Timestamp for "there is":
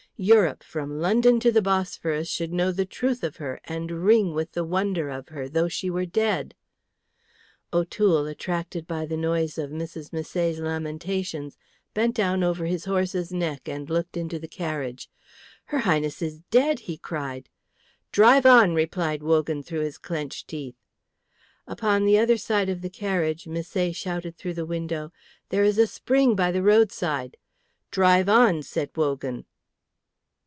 25.49-25.79